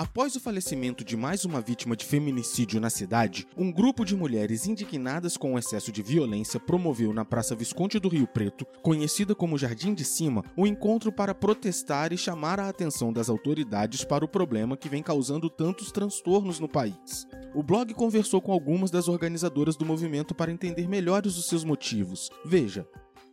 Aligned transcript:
Após 0.00 0.34
o 0.34 0.40
falecimento 0.40 1.04
de 1.04 1.14
mais 1.14 1.44
uma 1.44 1.60
vítima 1.60 1.94
de 1.94 2.06
feminicídio 2.06 2.80
na 2.80 2.88
cidade, 2.88 3.46
um 3.54 3.70
grupo 3.70 4.02
de 4.02 4.16
mulheres 4.16 4.66
indignadas 4.66 5.36
com 5.36 5.52
o 5.52 5.58
excesso 5.58 5.92
de 5.92 6.02
violência 6.02 6.58
promoveu 6.58 7.12
na 7.12 7.22
Praça 7.22 7.54
Visconde 7.54 8.00
do 8.00 8.08
Rio 8.08 8.26
Preto, 8.26 8.64
conhecida 8.80 9.34
como 9.34 9.58
Jardim 9.58 9.92
de 9.92 10.02
Cima, 10.02 10.42
um 10.56 10.66
encontro 10.66 11.12
para 11.12 11.34
protestar 11.34 12.14
e 12.14 12.16
chamar 12.16 12.58
a 12.58 12.70
atenção 12.70 13.12
das 13.12 13.28
autoridades 13.28 14.02
para 14.02 14.24
o 14.24 14.28
problema 14.28 14.74
que 14.74 14.88
vem 14.88 15.02
causando 15.02 15.50
tantos 15.50 15.92
transtornos 15.92 16.58
no 16.58 16.66
país. 16.66 17.26
O 17.54 17.62
blog 17.62 17.92
conversou 17.92 18.40
com 18.40 18.52
algumas 18.52 18.90
das 18.90 19.06
organizadoras 19.06 19.76
do 19.76 19.84
movimento 19.84 20.34
para 20.34 20.50
entender 20.50 20.88
melhores 20.88 21.36
os 21.36 21.44
seus 21.46 21.62
motivos. 21.62 22.30
Veja. 22.42 22.88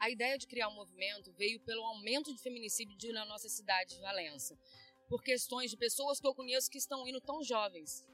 A 0.00 0.10
ideia 0.10 0.36
de 0.36 0.46
criar 0.48 0.68
um 0.68 0.74
movimento 0.74 1.32
veio 1.38 1.60
pelo 1.60 1.82
aumento 1.82 2.34
de 2.34 2.42
feminicídio 2.42 3.12
na 3.12 3.24
nossa 3.26 3.48
cidade 3.48 3.94
de 3.94 4.00
Valença 4.00 4.56
por 5.08 5.22
questões 5.22 5.70
de 5.70 5.76
pessoas 5.76 6.20
que 6.20 6.26
eu 6.26 6.34
conheço 6.34 6.70
que 6.70 6.78
estão 6.78 7.06
indo 7.06 7.20
tão 7.20 7.42
jovens. 7.42 8.04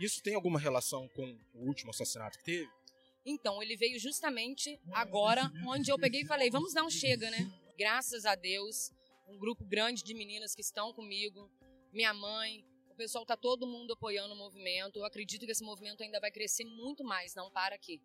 Isso 0.00 0.22
tem 0.22 0.34
alguma 0.34 0.58
relação 0.58 1.08
com 1.08 1.38
o 1.54 1.66
último 1.66 1.90
assassinato 1.90 2.38
que 2.38 2.44
teve? 2.44 2.70
Então, 3.24 3.62
ele 3.62 3.76
veio 3.76 3.98
justamente 3.98 4.80
agora, 4.92 5.50
onde 5.66 5.90
eu 5.90 5.98
peguei 5.98 6.22
e 6.22 6.26
falei: 6.26 6.50
vamos 6.50 6.74
dar 6.74 6.84
um 6.84 6.90
chega, 6.90 7.30
né? 7.30 7.38
Graças 7.78 8.24
a 8.24 8.34
Deus, 8.34 8.90
um 9.28 9.38
grupo 9.38 9.64
grande 9.64 10.02
de 10.02 10.12
meninas 10.12 10.54
que 10.54 10.60
estão 10.60 10.92
comigo, 10.92 11.50
minha 11.92 12.12
mãe, 12.12 12.64
o 12.90 12.94
pessoal 12.94 13.22
está 13.22 13.36
todo 13.36 13.66
mundo 13.66 13.92
apoiando 13.92 14.34
o 14.34 14.36
movimento. 14.36 14.98
Eu 14.98 15.04
acredito 15.04 15.46
que 15.46 15.52
esse 15.52 15.64
movimento 15.64 16.02
ainda 16.02 16.20
vai 16.20 16.30
crescer 16.30 16.64
muito 16.64 17.04
mais, 17.04 17.34
não 17.34 17.50
para 17.50 17.74
aqui. 17.74 18.00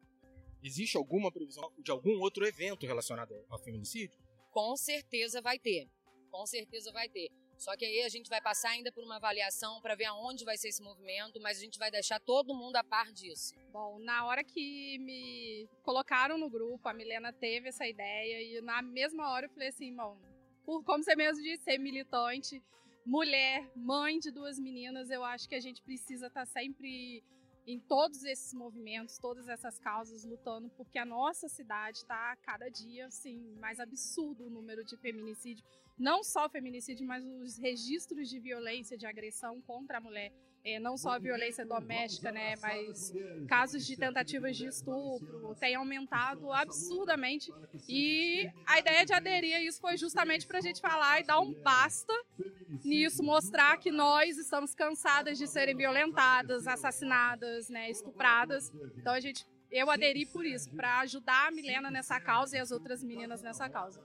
Existe 0.64 0.98
alguma 0.98 1.32
previsão 1.32 1.72
de 1.78 1.92
algum 1.92 2.20
outro 2.20 2.46
evento 2.46 2.86
relacionado 2.86 3.34
ao 3.50 3.60
feminicídio? 3.60 4.20
Com 4.52 4.76
certeza 4.76 5.42
vai 5.42 5.60
ter. 5.60 5.90
Com 6.32 6.46
certeza 6.46 6.92
vai 6.92 7.10
ter. 7.10 7.30
Só 7.58 7.76
que 7.76 7.86
aí 7.86 8.04
a 8.04 8.10
gente 8.10 8.30
vai 8.30 8.40
passar 8.40 8.70
ainda 8.70 8.92
por 8.92 9.04
uma 9.04 9.16
avaliação 9.16 9.82
para 9.82 9.96
ver 9.96 10.06
aonde 10.06 10.46
vai 10.46 10.58
ser 10.58 10.70
esse 10.70 10.82
movimento, 10.82 11.42
mas 11.42 11.58
a 11.58 11.62
gente 11.62 11.80
vai 11.80 11.90
deixar 11.90 12.20
todo 12.20 12.54
mundo 12.54 12.76
a 12.76 12.84
par 12.84 13.12
disso. 13.12 13.56
Bom, 13.72 13.98
na 14.00 14.26
hora 14.26 14.44
que 14.44 15.00
me 15.00 15.68
colocaram 15.84 16.38
no 16.38 16.50
grupo, 16.50 16.88
a 16.88 16.94
Milena 16.94 17.34
teve 17.34 17.70
essa 17.70 17.88
ideia 17.88 18.42
e 18.42 18.62
na 18.62 18.82
mesma 18.82 19.32
hora 19.32 19.48
eu 19.48 19.50
falei 19.50 19.70
assim, 19.70 19.96
bom, 19.96 20.18
por 20.64 20.84
como 20.84 21.04
você 21.04 21.16
mesmo 21.16 21.42
disse, 21.42 21.64
ser 21.64 21.80
militante, 21.80 22.62
mulher, 23.06 23.68
mãe 23.76 24.20
de 24.20 24.30
duas 24.32 24.60
meninas, 24.60 25.10
eu 25.10 25.24
acho 25.24 25.48
que 25.48 25.56
a 25.56 25.60
gente 25.60 25.82
precisa 25.82 26.28
estar 26.28 26.42
tá 26.42 26.46
sempre 26.46 27.24
em 27.68 27.78
todos 27.78 28.24
esses 28.24 28.54
movimentos, 28.54 29.18
todas 29.18 29.50
essas 29.50 29.78
causas, 29.78 30.24
lutando, 30.24 30.70
porque 30.70 30.98
a 30.98 31.06
nossa 31.06 31.50
cidade 31.50 31.98
está 31.98 32.34
cada 32.38 32.70
dia 32.70 33.08
assim, 33.08 33.38
mais 33.60 33.78
absurdo 33.78 34.46
o 34.46 34.50
número 34.50 34.86
de 34.86 34.96
feminicídio. 34.96 35.66
Não 36.00 36.24
só 36.24 36.48
feminicídio, 36.48 37.06
mas 37.06 37.26
os 37.26 37.58
registros 37.58 38.30
de 38.30 38.40
violência, 38.40 38.98
de 38.98 39.06
agressão 39.06 39.62
contra 39.62 39.98
a 39.98 40.02
mulher 40.02 40.32
não 40.80 40.98
só 40.98 41.12
a 41.12 41.20
violência 41.20 41.66
doméstica, 41.66 42.32
né, 42.32 42.56
mas 42.62 43.14
casos 43.48 43.86
de 43.86 43.96
tentativas 43.96 44.58
de 44.58 44.68
estupro 44.68 45.56
têm 45.60 45.76
aumentado 45.76 46.52
absurdamente. 46.52 47.52
E 47.88 48.50
a 48.66 48.80
ideia 48.80 49.06
de 49.06 49.14
aderir 49.14 49.56
a 49.56 49.62
isso 49.62 49.80
foi 49.80 49.98
justamente 49.98 50.46
para 50.46 50.58
a 50.58 50.62
gente 50.62 50.82
falar 50.82 51.22
e 51.22 51.24
dar 51.24 51.40
um 51.40 51.54
basta 51.62 52.14
nisso, 52.84 53.24
mostrar 53.24 53.78
que 53.78 53.92
nós 53.92 54.38
estamos 54.38 54.76
cansadas 54.76 55.38
de 55.38 55.48
serem 55.48 55.76
violentadas, 55.76 56.68
assassinadas, 56.68 57.70
né, 57.70 57.90
estupradas. 57.90 58.72
Então 58.98 59.14
a 59.14 59.20
gente, 59.20 59.46
eu 59.72 59.90
aderi 59.90 60.26
por 60.26 60.46
isso, 60.46 60.70
para 60.76 61.00
ajudar 61.00 61.48
a 61.48 61.52
Milena 61.52 61.90
nessa 61.90 62.20
causa 62.20 62.58
e 62.58 62.60
as 62.60 62.72
outras 62.72 63.04
meninas 63.04 63.42
nessa 63.42 63.70
causa. 63.70 64.02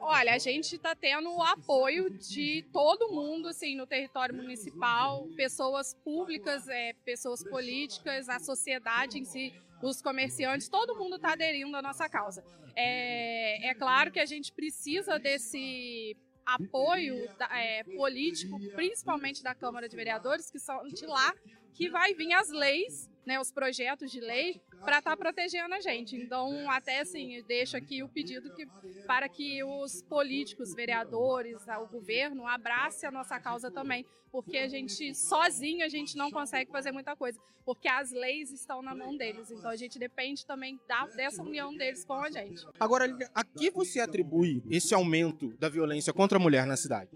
Olha, 0.00 0.34
a 0.34 0.38
gente 0.38 0.76
está 0.76 0.94
tendo 0.94 1.30
o 1.34 1.42
apoio 1.42 2.10
de 2.10 2.64
todo 2.72 3.10
mundo, 3.10 3.48
assim, 3.48 3.76
no 3.76 3.86
território 3.86 4.34
municipal, 4.34 5.26
pessoas 5.36 5.94
públicas, 6.04 6.68
é, 6.68 6.92
pessoas 7.04 7.42
políticas, 7.42 8.28
a 8.28 8.38
sociedade 8.38 9.18
em 9.18 9.24
si, 9.24 9.52
os 9.82 10.00
comerciantes, 10.00 10.68
todo 10.68 10.96
mundo 10.96 11.16
está 11.16 11.32
aderindo 11.32 11.76
à 11.76 11.82
nossa 11.82 12.08
causa. 12.08 12.44
É, 12.74 13.68
é 13.68 13.74
claro 13.74 14.10
que 14.10 14.20
a 14.20 14.26
gente 14.26 14.52
precisa 14.52 15.18
desse 15.18 16.16
apoio 16.44 17.28
é, 17.50 17.82
político, 17.82 18.58
principalmente 18.74 19.42
da 19.42 19.54
Câmara 19.54 19.88
de 19.88 19.96
Vereadores, 19.96 20.50
que 20.50 20.58
são 20.58 20.86
de 20.88 21.06
lá 21.06 21.34
que 21.74 21.90
vai 21.90 22.14
vir 22.14 22.32
as 22.32 22.48
leis 22.50 23.10
né, 23.26 23.40
os 23.40 23.50
projetos 23.50 24.10
de 24.10 24.20
lei 24.20 24.60
para 24.84 24.98
estar 24.98 25.10
tá 25.10 25.16
protegendo 25.16 25.74
a 25.74 25.80
gente. 25.80 26.16
Então, 26.16 26.70
até 26.70 27.00
assim, 27.00 27.42
deixo 27.46 27.76
aqui 27.76 28.02
o 28.02 28.08
pedido 28.08 28.54
que, 28.54 28.66
para 29.04 29.28
que 29.28 29.62
os 29.64 30.00
políticos, 30.02 30.72
vereadores, 30.72 31.56
o 31.82 31.86
governo 31.86 32.46
abrace 32.46 33.04
a 33.04 33.10
nossa 33.10 33.40
causa 33.40 33.70
também, 33.70 34.06
porque 34.30 34.58
a 34.58 34.68
gente, 34.68 35.12
sozinho, 35.14 35.84
a 35.84 35.88
gente 35.88 36.16
não 36.16 36.30
consegue 36.30 36.70
fazer 36.70 36.92
muita 36.92 37.16
coisa, 37.16 37.40
porque 37.64 37.88
as 37.88 38.12
leis 38.12 38.52
estão 38.52 38.80
na 38.80 38.94
mão 38.94 39.16
deles. 39.16 39.50
Então, 39.50 39.70
a 39.70 39.76
gente 39.76 39.98
depende 39.98 40.46
também 40.46 40.78
da, 40.86 41.06
dessa 41.06 41.42
união 41.42 41.76
deles 41.76 42.04
com 42.04 42.14
a 42.14 42.30
gente. 42.30 42.64
Agora, 42.78 43.06
a 43.34 43.42
que 43.42 43.70
você 43.70 43.98
atribui 43.98 44.62
esse 44.70 44.94
aumento 44.94 45.48
da 45.58 45.68
violência 45.68 46.12
contra 46.12 46.38
a 46.38 46.40
mulher 46.40 46.64
na 46.64 46.76
cidade? 46.76 47.10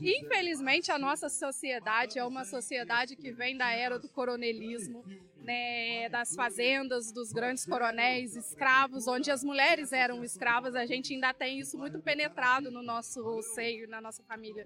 Infelizmente, 0.00 0.90
a 0.90 0.98
nossa 0.98 1.28
sociedade 1.28 2.18
é 2.18 2.24
uma 2.24 2.44
sociedade 2.46 3.14
que 3.14 3.30
vem 3.30 3.58
da 3.58 3.70
era 3.70 3.98
do 3.98 4.08
coronelismo, 4.08 5.04
né, 5.42 6.08
das 6.08 6.34
fazendas, 6.34 7.12
dos 7.12 7.32
grandes 7.32 7.66
coronéis, 7.66 8.34
escravos, 8.36 9.06
onde 9.06 9.30
as 9.30 9.44
mulheres 9.44 9.92
eram 9.92 10.24
escravas, 10.24 10.74
a 10.74 10.86
gente 10.86 11.12
ainda 11.12 11.34
tem 11.34 11.58
isso 11.58 11.76
muito 11.78 12.00
penetrado 12.00 12.70
no 12.70 12.82
nosso 12.82 13.42
seio, 13.42 13.88
na 13.88 14.00
nossa 14.00 14.22
família. 14.22 14.64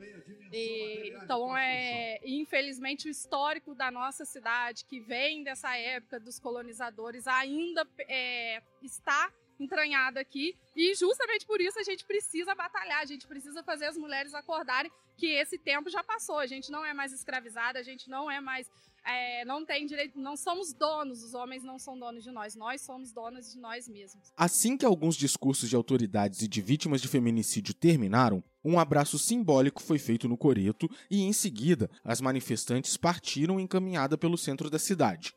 E, 0.52 1.14
então, 1.22 1.56
é, 1.56 2.20
infelizmente, 2.24 3.08
o 3.08 3.10
histórico 3.10 3.74
da 3.74 3.90
nossa 3.90 4.24
cidade, 4.24 4.84
que 4.84 5.00
vem 5.00 5.42
dessa 5.42 5.76
época 5.76 6.20
dos 6.20 6.38
colonizadores, 6.38 7.26
ainda 7.26 7.86
é, 8.08 8.62
está 8.82 9.32
entranhado 9.58 10.18
aqui. 10.18 10.56
E 10.76 10.94
justamente 10.94 11.46
por 11.46 11.60
isso 11.60 11.78
a 11.78 11.82
gente 11.82 12.04
precisa 12.04 12.54
batalhar, 12.54 13.00
a 13.00 13.06
gente 13.06 13.26
precisa 13.26 13.62
fazer 13.62 13.86
as 13.86 13.96
mulheres 13.96 14.34
acordarem 14.34 14.90
que 15.16 15.26
esse 15.26 15.58
tempo 15.58 15.90
já 15.90 16.02
passou. 16.02 16.38
A 16.38 16.46
gente 16.46 16.70
não 16.70 16.84
é 16.84 16.94
mais 16.94 17.12
escravizada, 17.12 17.78
a 17.78 17.82
gente 17.82 18.08
não 18.08 18.30
é 18.30 18.40
mais. 18.40 18.70
É, 19.04 19.44
não 19.44 19.64
tem 19.64 19.86
direito, 19.86 20.18
não 20.18 20.36
somos 20.36 20.74
donos, 20.74 21.22
os 21.22 21.32
homens 21.32 21.62
não 21.62 21.78
são 21.78 21.98
donos 21.98 22.22
de 22.22 22.30
nós, 22.30 22.54
nós 22.54 22.82
somos 22.82 23.10
donos 23.10 23.50
de 23.50 23.58
nós 23.58 23.88
mesmos. 23.88 24.32
Assim 24.36 24.76
que 24.76 24.84
alguns 24.84 25.16
discursos 25.16 25.68
de 25.68 25.76
autoridades 25.76 26.42
e 26.42 26.48
de 26.48 26.60
vítimas 26.60 27.00
de 27.00 27.08
feminicídio 27.08 27.72
terminaram, 27.72 28.44
um 28.62 28.78
abraço 28.78 29.18
simbólico 29.18 29.82
foi 29.82 29.98
feito 29.98 30.28
no 30.28 30.36
Coreto 30.36 30.90
e, 31.10 31.22
em 31.22 31.32
seguida, 31.32 31.88
as 32.04 32.20
manifestantes 32.20 32.98
partiram 32.98 33.58
encaminhada 33.58 34.18
pelo 34.18 34.36
centro 34.36 34.68
da 34.68 34.78
cidade. 34.78 35.32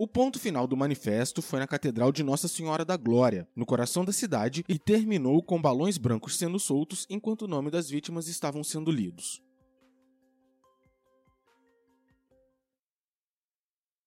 O 0.00 0.06
ponto 0.06 0.38
final 0.38 0.64
do 0.64 0.76
manifesto 0.76 1.42
foi 1.42 1.58
na 1.58 1.66
Catedral 1.66 2.12
de 2.12 2.22
Nossa 2.22 2.46
Senhora 2.46 2.84
da 2.84 2.96
Glória, 2.96 3.48
no 3.56 3.66
coração 3.66 4.04
da 4.04 4.12
cidade, 4.12 4.64
e 4.68 4.78
terminou 4.78 5.42
com 5.42 5.60
balões 5.60 5.98
brancos 5.98 6.38
sendo 6.38 6.56
soltos 6.60 7.04
enquanto 7.10 7.42
o 7.42 7.48
nome 7.48 7.68
das 7.68 7.90
vítimas 7.90 8.28
estavam 8.28 8.62
sendo 8.62 8.92
lidos. 8.92 9.42